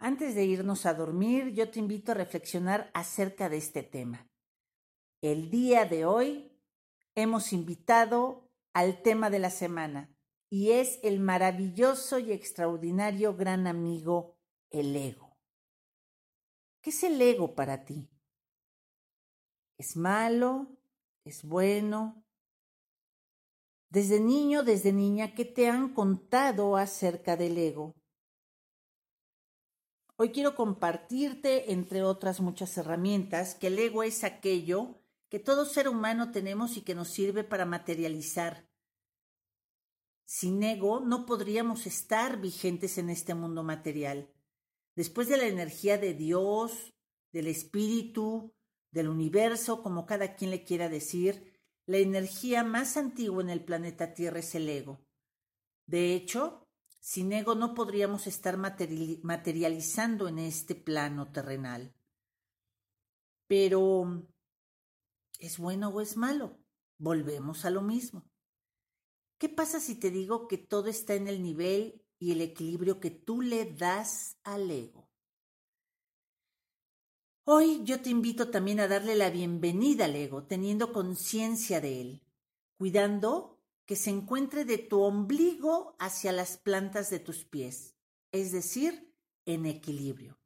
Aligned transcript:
Antes 0.00 0.36
de 0.36 0.44
irnos 0.44 0.86
a 0.86 0.94
dormir, 0.94 1.52
yo 1.54 1.70
te 1.70 1.80
invito 1.80 2.12
a 2.12 2.14
reflexionar 2.14 2.88
acerca 2.94 3.48
de 3.48 3.56
este 3.56 3.82
tema. 3.82 4.28
El 5.20 5.50
día 5.50 5.86
de 5.86 6.06
hoy 6.06 6.56
hemos 7.16 7.52
invitado 7.52 8.48
al 8.72 9.02
tema 9.02 9.28
de 9.28 9.40
la 9.40 9.50
semana 9.50 10.08
y 10.48 10.70
es 10.70 11.00
el 11.02 11.18
maravilloso 11.18 12.20
y 12.20 12.30
extraordinario 12.30 13.34
gran 13.34 13.66
amigo, 13.66 14.38
el 14.70 14.94
ego. 14.94 15.36
¿Qué 16.80 16.90
es 16.90 17.02
el 17.02 17.20
ego 17.20 17.56
para 17.56 17.84
ti? 17.84 18.08
¿Es 19.78 19.96
malo? 19.96 20.78
¿Es 21.24 21.42
bueno? 21.42 22.24
Desde 23.90 24.20
niño, 24.20 24.62
desde 24.62 24.92
niña, 24.92 25.34
¿qué 25.34 25.44
te 25.44 25.68
han 25.68 25.92
contado 25.92 26.76
acerca 26.76 27.36
del 27.36 27.58
ego? 27.58 27.97
Hoy 30.20 30.32
quiero 30.32 30.56
compartirte, 30.56 31.70
entre 31.70 32.02
otras 32.02 32.40
muchas 32.40 32.76
herramientas, 32.76 33.54
que 33.54 33.68
el 33.68 33.78
ego 33.78 34.02
es 34.02 34.24
aquello 34.24 35.00
que 35.28 35.38
todo 35.38 35.64
ser 35.64 35.88
humano 35.88 36.32
tenemos 36.32 36.76
y 36.76 36.82
que 36.82 36.96
nos 36.96 37.08
sirve 37.10 37.44
para 37.44 37.66
materializar. 37.66 38.68
Sin 40.24 40.60
ego 40.64 40.98
no 40.98 41.24
podríamos 41.24 41.86
estar 41.86 42.40
vigentes 42.40 42.98
en 42.98 43.10
este 43.10 43.34
mundo 43.34 43.62
material. 43.62 44.34
Después 44.96 45.28
de 45.28 45.36
la 45.36 45.46
energía 45.46 45.98
de 45.98 46.14
Dios, 46.14 46.96
del 47.30 47.46
espíritu, 47.46 48.52
del 48.90 49.08
universo, 49.08 49.84
como 49.84 50.04
cada 50.04 50.34
quien 50.34 50.50
le 50.50 50.64
quiera 50.64 50.88
decir, 50.88 51.60
la 51.86 51.98
energía 51.98 52.64
más 52.64 52.96
antigua 52.96 53.40
en 53.40 53.50
el 53.50 53.64
planeta 53.64 54.14
Tierra 54.14 54.40
es 54.40 54.52
el 54.56 54.68
ego. 54.68 55.00
De 55.86 56.12
hecho, 56.14 56.67
sin 57.00 57.32
ego 57.32 57.54
no 57.54 57.74
podríamos 57.74 58.26
estar 58.26 58.56
materializando 58.56 60.28
en 60.28 60.38
este 60.38 60.74
plano 60.74 61.30
terrenal. 61.32 61.94
Pero, 63.46 64.26
¿es 65.38 65.58
bueno 65.58 65.88
o 65.88 66.00
es 66.00 66.16
malo? 66.16 66.58
Volvemos 66.98 67.64
a 67.64 67.70
lo 67.70 67.82
mismo. 67.82 68.28
¿Qué 69.38 69.48
pasa 69.48 69.80
si 69.80 69.94
te 69.94 70.10
digo 70.10 70.48
que 70.48 70.58
todo 70.58 70.88
está 70.88 71.14
en 71.14 71.28
el 71.28 71.42
nivel 71.42 72.04
y 72.18 72.32
el 72.32 72.40
equilibrio 72.40 72.98
que 72.98 73.10
tú 73.10 73.40
le 73.40 73.72
das 73.72 74.36
al 74.42 74.70
ego? 74.70 75.08
Hoy 77.44 77.82
yo 77.84 78.02
te 78.02 78.10
invito 78.10 78.50
también 78.50 78.80
a 78.80 78.88
darle 78.88 79.14
la 79.14 79.30
bienvenida 79.30 80.04
al 80.04 80.16
ego, 80.16 80.44
teniendo 80.44 80.92
conciencia 80.92 81.80
de 81.80 82.00
él, 82.00 82.22
cuidando 82.76 83.57
que 83.88 83.96
se 83.96 84.10
encuentre 84.10 84.66
de 84.66 84.76
tu 84.76 85.00
ombligo 85.00 85.96
hacia 85.98 86.30
las 86.30 86.58
plantas 86.58 87.08
de 87.08 87.20
tus 87.20 87.46
pies, 87.46 87.96
es 88.32 88.52
decir, 88.52 89.16
en 89.46 89.64
equilibrio. 89.64 90.38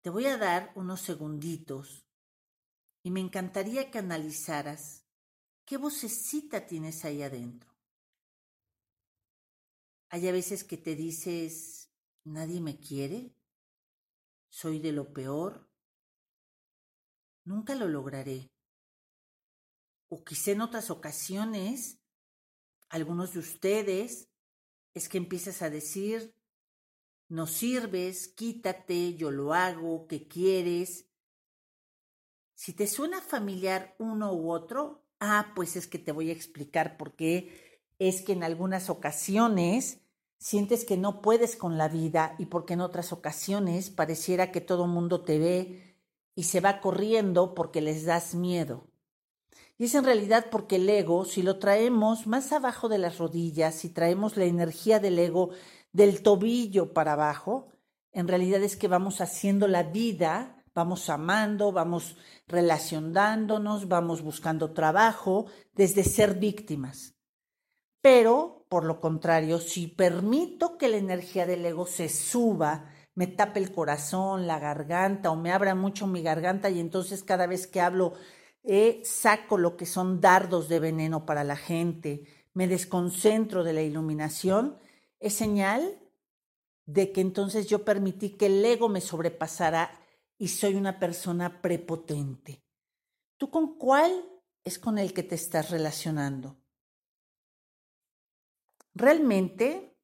Te 0.00 0.10
voy 0.10 0.26
a 0.26 0.36
dar 0.36 0.72
unos 0.74 1.00
segunditos 1.00 2.08
y 3.04 3.12
me 3.12 3.20
encantaría 3.20 3.88
que 3.88 3.98
analizaras 3.98 5.06
qué 5.64 5.76
vocecita 5.76 6.66
tienes 6.66 7.04
ahí 7.04 7.22
adentro. 7.22 7.72
Hay 10.08 10.26
a 10.26 10.32
veces 10.32 10.64
que 10.64 10.76
te 10.76 10.96
dices, 10.96 11.88
nadie 12.24 12.60
me 12.60 12.80
quiere, 12.80 13.36
soy 14.48 14.80
de 14.80 14.90
lo 14.90 15.12
peor, 15.12 15.70
nunca 17.44 17.76
lo 17.76 17.86
lograré 17.86 18.50
o 20.10 20.24
quizá 20.24 20.50
en 20.50 20.60
otras 20.60 20.90
ocasiones, 20.90 22.00
algunos 22.88 23.32
de 23.32 23.38
ustedes, 23.38 24.28
es 24.92 25.08
que 25.08 25.18
empiezas 25.18 25.62
a 25.62 25.70
decir, 25.70 26.34
no 27.28 27.46
sirves, 27.46 28.26
quítate, 28.26 29.14
yo 29.14 29.30
lo 29.30 29.54
hago, 29.54 30.08
¿qué 30.08 30.26
quieres? 30.26 31.06
Si 32.54 32.72
te 32.72 32.88
suena 32.88 33.22
familiar 33.22 33.94
uno 34.00 34.34
u 34.34 34.50
otro, 34.50 35.06
ah, 35.20 35.52
pues 35.54 35.76
es 35.76 35.86
que 35.86 36.00
te 36.00 36.10
voy 36.10 36.30
a 36.30 36.32
explicar 36.34 36.96
por 36.96 37.14
qué. 37.14 37.80
Es 38.00 38.22
que 38.22 38.32
en 38.32 38.42
algunas 38.42 38.90
ocasiones 38.90 40.00
sientes 40.38 40.84
que 40.84 40.96
no 40.96 41.22
puedes 41.22 41.54
con 41.54 41.78
la 41.78 41.88
vida 41.88 42.34
y 42.38 42.46
porque 42.46 42.74
en 42.74 42.80
otras 42.80 43.12
ocasiones 43.12 43.90
pareciera 43.90 44.50
que 44.50 44.60
todo 44.60 44.88
mundo 44.88 45.22
te 45.22 45.38
ve 45.38 45.96
y 46.34 46.44
se 46.44 46.60
va 46.60 46.80
corriendo 46.80 47.54
porque 47.54 47.80
les 47.80 48.04
das 48.04 48.34
miedo. 48.34 48.89
Y 49.80 49.84
es 49.84 49.94
en 49.94 50.04
realidad 50.04 50.48
porque 50.50 50.76
el 50.76 50.86
ego, 50.90 51.24
si 51.24 51.42
lo 51.42 51.58
traemos 51.58 52.26
más 52.26 52.52
abajo 52.52 52.90
de 52.90 52.98
las 52.98 53.16
rodillas, 53.16 53.76
si 53.76 53.88
traemos 53.88 54.36
la 54.36 54.44
energía 54.44 55.00
del 55.00 55.18
ego 55.18 55.52
del 55.90 56.22
tobillo 56.22 56.92
para 56.92 57.14
abajo, 57.14 57.68
en 58.12 58.28
realidad 58.28 58.62
es 58.62 58.76
que 58.76 58.88
vamos 58.88 59.22
haciendo 59.22 59.68
la 59.68 59.84
vida, 59.84 60.62
vamos 60.74 61.08
amando, 61.08 61.72
vamos 61.72 62.18
relacionándonos, 62.46 63.88
vamos 63.88 64.20
buscando 64.20 64.72
trabajo 64.72 65.46
desde 65.72 66.04
ser 66.04 66.34
víctimas. 66.34 67.14
Pero, 68.02 68.66
por 68.68 68.84
lo 68.84 69.00
contrario, 69.00 69.60
si 69.60 69.86
permito 69.86 70.76
que 70.76 70.90
la 70.90 70.98
energía 70.98 71.46
del 71.46 71.64
ego 71.64 71.86
se 71.86 72.10
suba, 72.10 72.90
me 73.14 73.28
tape 73.28 73.60
el 73.60 73.72
corazón, 73.72 74.46
la 74.46 74.58
garganta 74.58 75.30
o 75.30 75.36
me 75.36 75.52
abra 75.52 75.74
mucho 75.74 76.06
mi 76.06 76.20
garganta 76.20 76.68
y 76.68 76.80
entonces 76.80 77.24
cada 77.24 77.46
vez 77.46 77.66
que 77.66 77.80
hablo 77.80 78.12
eh, 78.62 79.00
saco 79.04 79.58
lo 79.58 79.76
que 79.76 79.86
son 79.86 80.20
dardos 80.20 80.68
de 80.68 80.80
veneno 80.80 81.24
para 81.26 81.44
la 81.44 81.56
gente, 81.56 82.24
me 82.52 82.68
desconcentro 82.68 83.64
de 83.64 83.72
la 83.72 83.82
iluminación, 83.82 84.78
es 85.18 85.34
señal 85.34 85.98
de 86.86 87.12
que 87.12 87.20
entonces 87.20 87.66
yo 87.66 87.84
permití 87.84 88.30
que 88.30 88.46
el 88.46 88.64
ego 88.64 88.88
me 88.88 89.00
sobrepasara 89.00 89.90
y 90.36 90.48
soy 90.48 90.74
una 90.74 90.98
persona 90.98 91.60
prepotente. 91.62 92.64
¿Tú 93.36 93.50
con 93.50 93.76
cuál 93.78 94.12
es 94.64 94.78
con 94.78 94.98
el 94.98 95.12
que 95.12 95.22
te 95.22 95.34
estás 95.34 95.70
relacionando? 95.70 96.56
Realmente, 98.94 99.96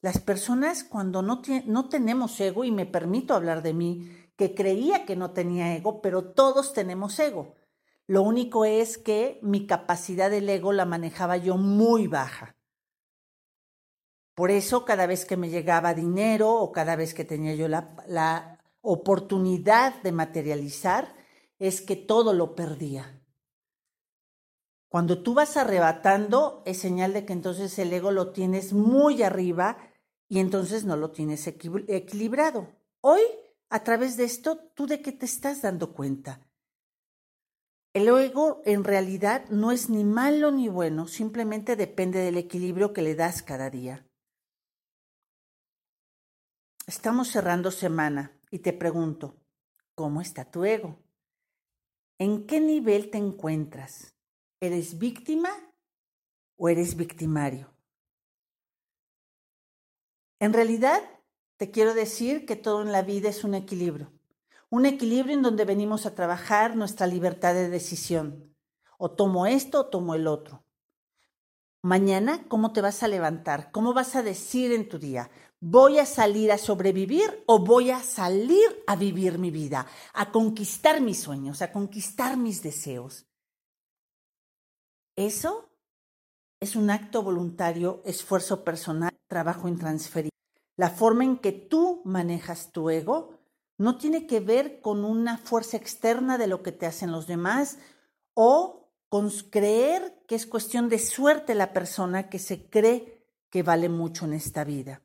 las 0.00 0.18
personas 0.18 0.82
cuando 0.82 1.22
no, 1.22 1.42
no 1.66 1.88
tenemos 1.88 2.40
ego, 2.40 2.64
y 2.64 2.70
me 2.70 2.86
permito 2.86 3.34
hablar 3.34 3.62
de 3.62 3.74
mí, 3.74 4.19
que 4.40 4.54
creía 4.54 5.04
que 5.04 5.16
no 5.16 5.32
tenía 5.32 5.76
ego, 5.76 6.00
pero 6.00 6.32
todos 6.32 6.72
tenemos 6.72 7.18
ego. 7.18 7.56
Lo 8.06 8.22
único 8.22 8.64
es 8.64 8.96
que 8.96 9.38
mi 9.42 9.66
capacidad 9.66 10.30
del 10.30 10.48
ego 10.48 10.72
la 10.72 10.86
manejaba 10.86 11.36
yo 11.36 11.58
muy 11.58 12.06
baja. 12.06 12.56
Por 14.34 14.50
eso 14.50 14.86
cada 14.86 15.06
vez 15.06 15.26
que 15.26 15.36
me 15.36 15.50
llegaba 15.50 15.92
dinero 15.92 16.54
o 16.54 16.72
cada 16.72 16.96
vez 16.96 17.12
que 17.12 17.26
tenía 17.26 17.54
yo 17.54 17.68
la, 17.68 17.94
la 18.08 18.64
oportunidad 18.80 20.00
de 20.02 20.12
materializar, 20.12 21.14
es 21.58 21.82
que 21.82 21.96
todo 21.96 22.32
lo 22.32 22.54
perdía. 22.54 23.20
Cuando 24.88 25.22
tú 25.22 25.34
vas 25.34 25.58
arrebatando, 25.58 26.62
es 26.64 26.78
señal 26.78 27.12
de 27.12 27.26
que 27.26 27.34
entonces 27.34 27.78
el 27.78 27.92
ego 27.92 28.10
lo 28.10 28.32
tienes 28.32 28.72
muy 28.72 29.22
arriba 29.22 29.76
y 30.30 30.38
entonces 30.38 30.86
no 30.86 30.96
lo 30.96 31.10
tienes 31.10 31.46
equilibrado. 31.46 32.68
Hoy 33.02 33.20
a 33.70 33.84
través 33.84 34.16
de 34.16 34.24
esto, 34.24 34.58
¿tú 34.74 34.86
de 34.86 35.00
qué 35.00 35.12
te 35.12 35.26
estás 35.26 35.62
dando 35.62 35.94
cuenta? 35.94 36.46
El 37.92 38.08
ego 38.08 38.62
en 38.64 38.84
realidad 38.84 39.48
no 39.48 39.72
es 39.72 39.88
ni 39.88 40.04
malo 40.04 40.50
ni 40.50 40.68
bueno, 40.68 41.06
simplemente 41.06 41.76
depende 41.76 42.18
del 42.18 42.36
equilibrio 42.36 42.92
que 42.92 43.02
le 43.02 43.14
das 43.14 43.42
cada 43.42 43.70
día. 43.70 44.06
Estamos 46.86 47.28
cerrando 47.28 47.70
semana 47.70 48.36
y 48.50 48.58
te 48.58 48.72
pregunto, 48.72 49.36
¿cómo 49.94 50.20
está 50.20 50.44
tu 50.50 50.64
ego? 50.64 50.98
¿En 52.18 52.46
qué 52.46 52.60
nivel 52.60 53.10
te 53.10 53.18
encuentras? 53.18 54.16
¿Eres 54.60 54.98
víctima 54.98 55.50
o 56.56 56.68
eres 56.68 56.96
victimario? 56.96 57.72
En 60.40 60.52
realidad, 60.52 61.02
te 61.60 61.70
quiero 61.70 61.92
decir 61.92 62.46
que 62.46 62.56
todo 62.56 62.80
en 62.80 62.90
la 62.90 63.02
vida 63.02 63.28
es 63.28 63.44
un 63.44 63.54
equilibrio. 63.54 64.10
Un 64.70 64.86
equilibrio 64.86 65.34
en 65.34 65.42
donde 65.42 65.66
venimos 65.66 66.06
a 66.06 66.14
trabajar 66.14 66.74
nuestra 66.74 67.06
libertad 67.06 67.52
de 67.52 67.68
decisión. 67.68 68.56
O 68.96 69.10
tomo 69.10 69.44
esto 69.44 69.80
o 69.80 69.86
tomo 69.88 70.14
el 70.14 70.26
otro. 70.26 70.64
Mañana, 71.82 72.46
¿cómo 72.48 72.72
te 72.72 72.80
vas 72.80 73.02
a 73.02 73.08
levantar? 73.08 73.70
¿Cómo 73.72 73.92
vas 73.92 74.16
a 74.16 74.22
decir 74.22 74.72
en 74.72 74.88
tu 74.88 74.98
día? 74.98 75.30
¿Voy 75.60 75.98
a 75.98 76.06
salir 76.06 76.50
a 76.50 76.56
sobrevivir 76.56 77.44
o 77.44 77.58
voy 77.58 77.90
a 77.90 78.02
salir 78.02 78.82
a 78.86 78.96
vivir 78.96 79.38
mi 79.38 79.50
vida, 79.50 79.86
a 80.14 80.32
conquistar 80.32 81.02
mis 81.02 81.20
sueños, 81.20 81.60
a 81.60 81.72
conquistar 81.72 82.38
mis 82.38 82.62
deseos? 82.62 83.26
Eso 85.14 85.68
es 86.58 86.74
un 86.74 86.88
acto 86.88 87.22
voluntario, 87.22 88.00
esfuerzo 88.06 88.64
personal, 88.64 89.12
trabajo 89.28 89.68
intransferible. 89.68 90.29
La 90.80 90.88
forma 90.88 91.24
en 91.24 91.36
que 91.36 91.52
tú 91.52 92.00
manejas 92.06 92.72
tu 92.72 92.88
ego 92.88 93.38
no 93.76 93.98
tiene 93.98 94.26
que 94.26 94.40
ver 94.40 94.80
con 94.80 95.04
una 95.04 95.36
fuerza 95.36 95.76
externa 95.76 96.38
de 96.38 96.46
lo 96.46 96.62
que 96.62 96.72
te 96.72 96.86
hacen 96.86 97.12
los 97.12 97.26
demás 97.26 97.76
o 98.32 98.90
con 99.10 99.28
creer 99.50 100.24
que 100.26 100.36
es 100.36 100.46
cuestión 100.46 100.88
de 100.88 100.98
suerte 100.98 101.54
la 101.54 101.74
persona 101.74 102.30
que 102.30 102.38
se 102.38 102.70
cree 102.70 103.26
que 103.50 103.62
vale 103.62 103.90
mucho 103.90 104.24
en 104.24 104.32
esta 104.32 104.64
vida. 104.64 105.02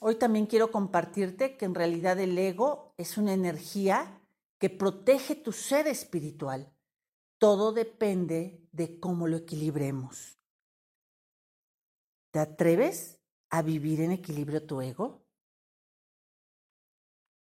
hoy 0.00 0.16
también 0.16 0.46
quiero 0.46 0.72
compartirte 0.72 1.56
que 1.56 1.64
en 1.64 1.76
realidad 1.76 2.18
el 2.18 2.36
ego 2.36 2.96
es 2.98 3.16
una 3.18 3.32
energía 3.32 4.20
que 4.58 4.68
protege 4.68 5.36
tu 5.36 5.52
ser 5.52 5.86
espiritual. 5.86 6.72
Todo 7.38 7.70
depende 7.70 8.66
de 8.72 8.98
cómo 8.98 9.28
lo 9.28 9.36
equilibremos. 9.36 10.40
¿Te 12.32 12.40
atreves 12.40 13.21
a 13.52 13.62
vivir 13.62 14.00
en 14.00 14.10
equilibrio 14.12 14.66
tu 14.66 14.80
ego? 14.82 15.21